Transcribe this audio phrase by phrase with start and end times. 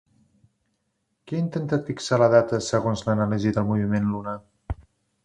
[1.25, 4.35] Qui ha intentat fixar la data segons l'anàlisi del moviment lunar?